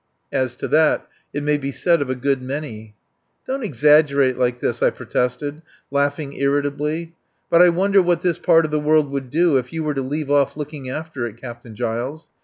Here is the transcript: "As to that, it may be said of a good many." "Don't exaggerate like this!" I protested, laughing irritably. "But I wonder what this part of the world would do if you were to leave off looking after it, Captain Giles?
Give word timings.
"As 0.31 0.55
to 0.55 0.67
that, 0.69 1.07
it 1.31 1.43
may 1.43 1.59
be 1.59 1.71
said 1.71 2.01
of 2.01 2.09
a 2.09 2.15
good 2.15 2.41
many." 2.41 2.95
"Don't 3.45 3.61
exaggerate 3.63 4.35
like 4.35 4.59
this!" 4.59 4.81
I 4.81 4.89
protested, 4.89 5.61
laughing 5.91 6.33
irritably. 6.33 7.13
"But 7.51 7.61
I 7.61 7.69
wonder 7.69 8.01
what 8.01 8.21
this 8.21 8.39
part 8.39 8.65
of 8.65 8.71
the 8.71 8.79
world 8.79 9.11
would 9.11 9.29
do 9.29 9.57
if 9.59 9.71
you 9.71 9.83
were 9.83 9.93
to 9.93 10.01
leave 10.01 10.31
off 10.31 10.57
looking 10.57 10.89
after 10.89 11.27
it, 11.27 11.37
Captain 11.37 11.75
Giles? 11.75 12.29